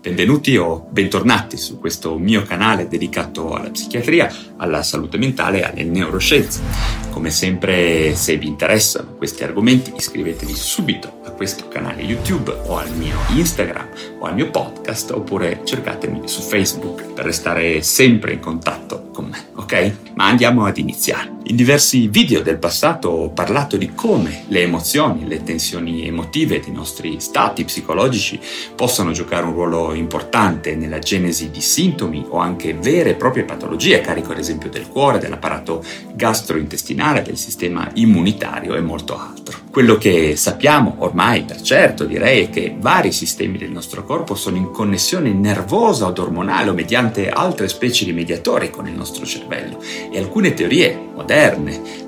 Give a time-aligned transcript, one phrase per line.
[0.00, 5.84] Benvenuti o bentornati su questo mio canale dedicato alla psichiatria, alla salute mentale e alle
[5.84, 6.62] neuroscienze.
[7.10, 12.90] Come sempre, se vi interessano questi argomenti, iscrivetevi subito a questo canale YouTube o al
[12.96, 13.88] mio Instagram
[14.20, 19.48] o al mio podcast oppure cercatemi su Facebook per restare sempre in contatto con me,
[19.56, 19.96] ok?
[20.14, 21.39] Ma andiamo ad iniziare.
[21.50, 26.70] In diversi video del passato ho parlato di come le emozioni, le tensioni emotive dei
[26.70, 28.38] nostri stati psicologici
[28.76, 33.98] possono giocare un ruolo importante nella genesi di sintomi o anche vere e proprie patologie,
[33.98, 35.82] a carico ad esempio del cuore, dell'apparato
[36.14, 39.58] gastrointestinale, del sistema immunitario e molto altro.
[39.72, 44.56] Quello che sappiamo ormai per certo direi è che vari sistemi del nostro corpo sono
[44.56, 49.80] in connessione nervosa o ormonale o mediante altre specie di mediatori con il nostro cervello
[50.12, 51.38] e alcune teorie moderne,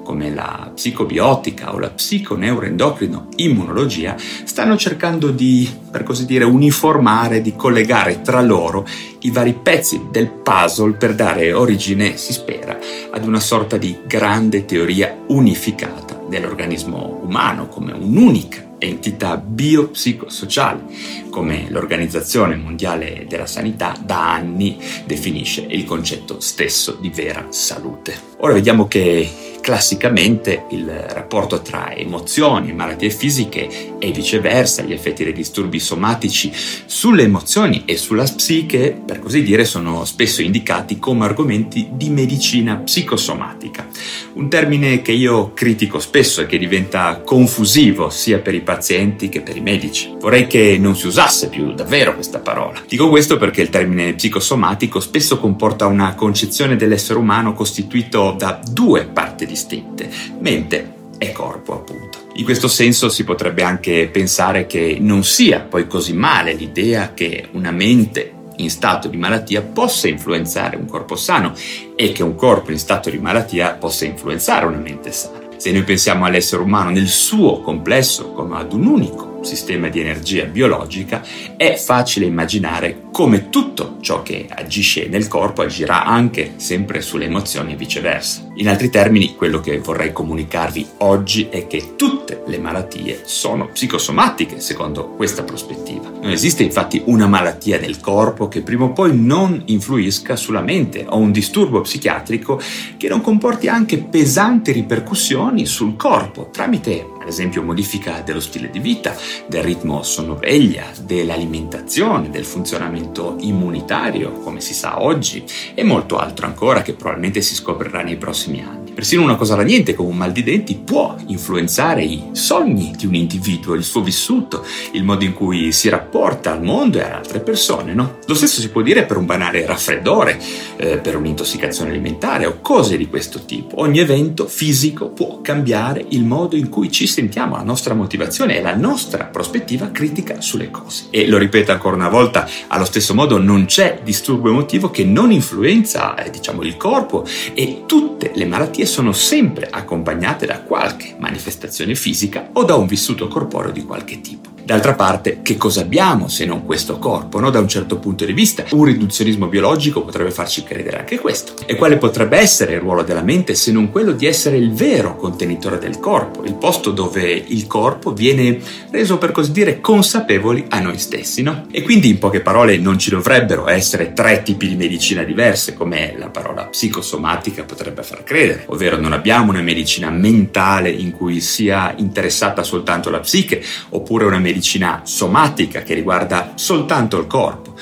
[0.03, 7.57] come la psicobiotica o la psiconeuroendocrino immunologia, stanno cercando di, per così dire, uniformare, di
[7.57, 8.87] collegare tra loro
[9.21, 12.79] i vari pezzi del puzzle per dare origine, si spera,
[13.11, 20.85] ad una sorta di grande teoria unificata dell'organismo umano come un'unica entità biopsicosociale,
[21.31, 28.15] come l'Organizzazione Mondiale della Sanità da anni definisce il concetto stesso di vera salute.
[28.39, 35.23] Ora vediamo che classicamente il rapporto tra emozioni e malattie fisiche e viceversa, gli effetti
[35.23, 41.25] dei disturbi somatici sulle emozioni e sulla psiche, per così dire, sono spesso indicati come
[41.25, 43.87] argomenti di medicina psicosomatica,
[44.35, 49.43] un termine che io critico spesso e che diventa confusivo sia per i pazienti che
[49.43, 50.13] per i medici.
[50.19, 52.83] Vorrei che non si usasse più davvero questa parola.
[52.89, 59.05] Dico questo perché il termine psicosomatico spesso comporta una concezione dell'essere umano costituito da due
[59.05, 60.09] parti distinte,
[60.41, 62.31] mente e corpo appunto.
[62.35, 67.49] In questo senso si potrebbe anche pensare che non sia poi così male l'idea che
[67.53, 71.53] una mente in stato di malattia possa influenzare un corpo sano
[71.95, 75.41] e che un corpo in stato di malattia possa influenzare una mente sana.
[75.57, 80.45] Se noi pensiamo all'essere umano nel suo complesso come ad un unico sistema di energia
[80.45, 81.23] biologica,
[81.57, 87.75] è facile immaginare come tutto ciò che agisce nel corpo agirà anche sempre sulle emozioni
[87.75, 88.49] e viceversa.
[88.55, 94.61] In altri termini, quello che vorrei comunicarvi oggi è che tutte le malattie sono psicosomatiche
[94.61, 96.09] secondo questa prospettiva.
[96.09, 101.05] Non esiste infatti una malattia del corpo che prima o poi non influisca sulla mente
[101.07, 102.61] o un disturbo psichiatrico
[102.97, 108.81] che non comporti anche pesanti ripercussioni sul corpo tramite ad esempio modifica dello stile di
[108.81, 109.15] vita,
[109.47, 113.02] del ritmo sonno-veglia, dell'alimentazione, del funzionamento
[113.41, 118.63] immunitario, come si sa oggi, e molto altro ancora che probabilmente si scoprirà nei prossimi
[118.63, 118.82] anni.
[118.95, 123.07] Persino una cosa da niente come un mal di denti può influenzare i sogni di
[123.07, 127.13] un individuo, il suo vissuto, il modo in cui si rapporta al mondo e ad
[127.13, 128.19] altre persone, no?
[128.27, 130.39] Lo stesso si può dire per un banale raffreddore,
[130.77, 133.81] eh, per un'intossicazione alimentare o cose di questo tipo.
[133.81, 138.61] Ogni evento fisico può cambiare il modo in cui ci sentiamo, la nostra motivazione e
[138.61, 141.07] la nostra prospettiva critica sulle cose.
[141.11, 145.33] E lo ripeto ancora una volta, allo stesso modo non c'è disturbo emotivo che non
[145.33, 151.15] influenza, eh, diciamo, il corpo e tutte le malattie malattie sono sempre accompagnate da qualche
[151.19, 154.52] manifestazione fisica o da un vissuto corporeo di qualche tipo.
[154.65, 157.51] D'altra parte, che cosa abbiamo se non questo corpo, no?
[157.51, 161.55] Da un certo punto di vista, un riduzionismo biologico potrebbe farci credere anche questo.
[161.67, 165.17] E quale potrebbe essere il ruolo della mente se non quello di essere il vero
[165.17, 170.79] contenitore del corpo, il posto dove il corpo viene reso per così dire consapevoli a
[170.81, 171.67] noi stessi, no?
[171.73, 176.15] E quindi in poche parole non ci dovrebbero essere tre tipi di medicina diverse, come
[176.17, 181.93] la parola psicosomatica potrebbe far credere, ovvero non abbiamo una medicina mentale in cui sia
[181.97, 183.61] interessata soltanto la psiche,
[183.91, 187.75] oppure una medicina medicina somatica che riguarda soltanto il corpo,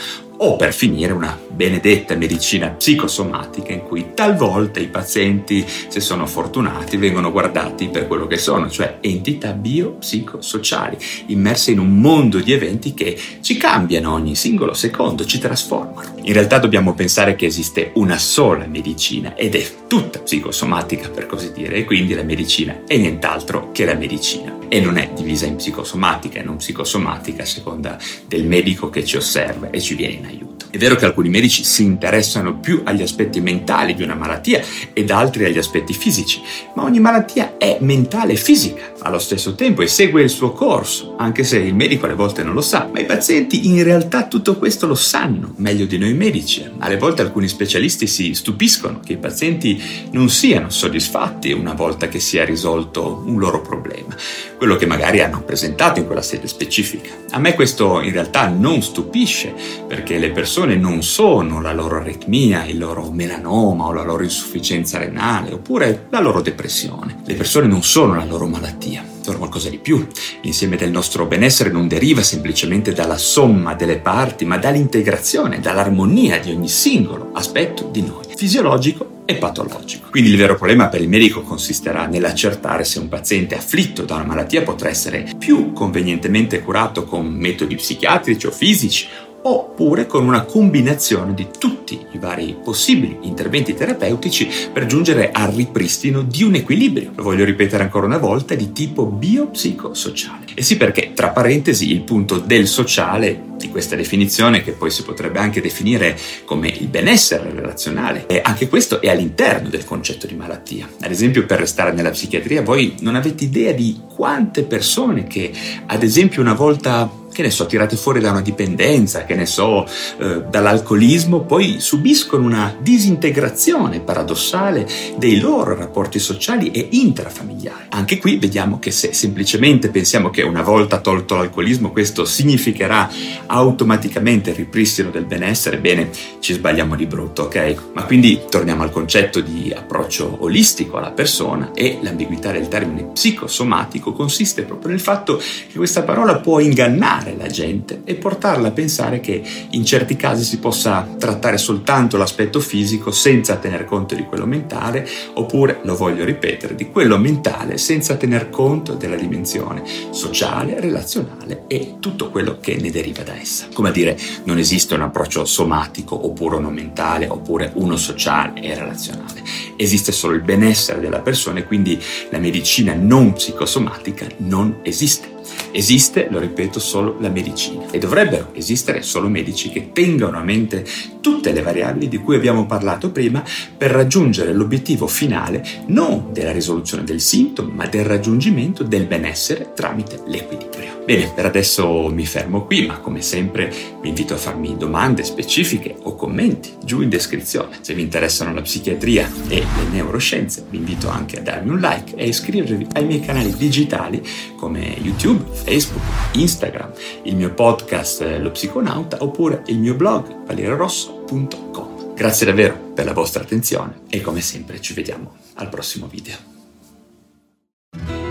[0.42, 6.96] o per finire una benedetta medicina psicosomatica in cui talvolta i pazienti, se sono fortunati,
[6.96, 10.96] vengono guardati per quello che sono, cioè entità biopsicosociali,
[11.26, 16.14] immerse in un mondo di eventi che ci cambiano ogni singolo secondo, ci trasformano.
[16.22, 21.52] In realtà dobbiamo pensare che esiste una sola medicina ed è tutta psicosomatica per così
[21.52, 25.56] dire, e quindi la medicina è nient'altro che la medicina e non è divisa in
[25.56, 30.24] psicosomatica e non psicosomatica a seconda del medico che ci osserva e ci viene in
[30.24, 30.49] aiuto.
[30.70, 34.62] È vero che alcuni medici si interessano più agli aspetti mentali di una malattia
[34.92, 36.40] ed altri agli aspetti fisici,
[36.74, 41.16] ma ogni malattia è mentale e fisica allo stesso tempo e segue il suo corso,
[41.18, 44.58] anche se il medico alle volte non lo sa, ma i pazienti in realtà tutto
[44.58, 46.64] questo lo sanno meglio di noi medici.
[46.78, 49.82] Alle volte alcuni specialisti si stupiscono che i pazienti
[50.12, 54.14] non siano soddisfatti una volta che sia risolto un loro problema,
[54.60, 57.14] quello che magari hanno presentato in quella sede specifica.
[57.30, 59.54] A me questo in realtà non stupisce,
[59.88, 64.98] perché le persone non sono la loro aritmia, il loro melanoma o la loro insufficienza
[64.98, 67.22] renale oppure la loro depressione.
[67.24, 70.06] Le persone non sono la loro malattia sono qualcosa di più.
[70.42, 76.50] L'insieme del nostro benessere non deriva semplicemente dalla somma delle parti, ma dall'integrazione, dall'armonia di
[76.50, 80.08] ogni singolo aspetto di noi, fisiologico e patologico.
[80.10, 84.24] Quindi il vero problema per il medico consisterà nell'accertare se un paziente afflitto da una
[84.24, 89.06] malattia potrà essere più convenientemente curato con metodi psichiatrici o fisici
[89.42, 96.22] oppure con una combinazione di tutti i vari possibili interventi terapeutici per giungere al ripristino
[96.22, 100.46] di un equilibrio, lo voglio ripetere ancora una volta, di tipo biopsicosociale.
[100.54, 105.02] E sì perché, tra parentesi, il punto del sociale di questa definizione, che poi si
[105.02, 110.34] potrebbe anche definire come il benessere relazionale, e anche questo è all'interno del concetto di
[110.34, 110.88] malattia.
[111.00, 115.52] Ad esempio, per restare nella psichiatria, voi non avete idea di quante persone che,
[115.86, 117.10] ad esempio, una volta
[117.40, 119.86] che ne so, tirate fuori da una dipendenza, che ne so,
[120.18, 127.86] eh, dall'alcolismo, poi subiscono una disintegrazione paradossale dei loro rapporti sociali e intrafamiliari.
[127.90, 133.10] Anche qui vediamo che se semplicemente pensiamo che una volta tolto l'alcolismo questo significherà
[133.46, 136.10] automaticamente il ripristino del benessere, bene,
[136.40, 137.76] ci sbagliamo di brutto, ok?
[137.94, 144.12] Ma quindi torniamo al concetto di approccio olistico alla persona e l'ambiguità del termine psicosomatico
[144.12, 148.72] consiste proprio nel fatto che questa parola può ingannare ingannare la gente e portarla a
[148.72, 154.24] pensare che in certi casi si possa trattare soltanto l'aspetto fisico senza tener conto di
[154.24, 160.80] quello mentale, oppure, lo voglio ripetere, di quello mentale senza tener conto della dimensione sociale,
[160.80, 163.66] relazionale e tutto quello che ne deriva da essa.
[163.72, 168.74] Come a dire, non esiste un approccio somatico oppure uno mentale oppure uno sociale e
[168.74, 169.42] relazionale.
[169.76, 172.00] Esiste solo il benessere della persona e quindi
[172.30, 175.38] la medicina non psicosomatica non esiste.
[175.72, 180.84] Esiste, lo ripeto, solo la medicina e dovrebbero esistere solo medici che tengano a mente
[181.20, 183.42] tutte le variabili di cui abbiamo parlato prima
[183.76, 190.20] per raggiungere l'obiettivo finale non della risoluzione del sintomo, ma del raggiungimento del benessere tramite
[190.26, 190.98] l'equilibrio.
[191.04, 195.96] Bene, per adesso mi fermo qui, ma come sempre vi invito a farmi domande specifiche
[196.02, 197.78] o commenti giù in descrizione.
[197.80, 202.14] Se vi interessano la psichiatria e le neuroscienze, vi invito anche a darmi un like
[202.14, 204.22] e a iscrivervi ai miei canali digitali
[204.56, 206.02] come YouTube, Facebook,
[206.32, 206.92] Instagram,
[207.22, 212.14] il mio podcast eh, Lo Psiconauta oppure il mio blog valeriorosso.com.
[212.14, 216.36] Grazie davvero per la vostra attenzione e come sempre ci vediamo al prossimo video.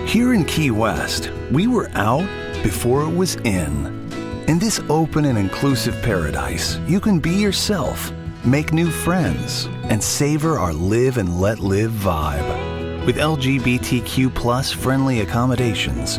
[0.04, 2.28] Here in Key West, we were out
[2.62, 3.86] before it was in.
[4.48, 8.12] In this open and inclusive paradise, you can be yourself,
[8.44, 13.06] make new friends, and savor our live and let live vibe.
[13.06, 16.18] With LGBTQ friendly accommodations,